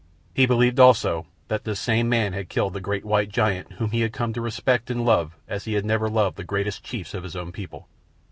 He 0.33 0.47
believed 0.47 0.79
also 0.79 1.27
that 1.47 1.63
this 1.63 1.79
same 1.79 2.09
man 2.09 2.33
had 2.33 2.49
killed 2.49 2.73
the 2.73 2.81
great 2.81 3.05
white 3.05 3.29
giant 3.29 3.73
whom 3.73 3.91
he 3.91 4.01
had 4.01 4.11
come 4.11 4.33
to 4.33 4.41
respect 4.41 4.89
and 4.89 5.05
love 5.05 5.35
as 5.47 5.65
he 5.65 5.73
had 5.75 5.85
never 5.85 6.09
loved 6.09 6.37
the 6.37 6.43
greatest 6.43 6.83
chiefs 6.83 7.13
of 7.13 7.21
his 7.21 7.35
own 7.35 7.51
people. 7.51 7.87